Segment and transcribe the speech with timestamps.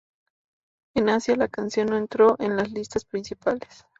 [0.95, 3.85] En Asia la canción no entró en las listas principales.